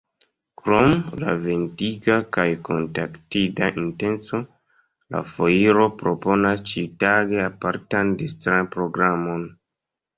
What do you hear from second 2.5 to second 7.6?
kontaktiga intenco, la foiro proponos ĉiutage